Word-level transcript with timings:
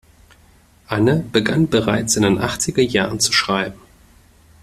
Anne 0.87 1.25
begann 1.31 1.67
bereits 1.67 2.15
in 2.15 2.23
den 2.23 2.39
achtziger 2.39 2.81
Jahren 2.81 3.19
zu 3.19 3.31
schreiben. 3.33 3.79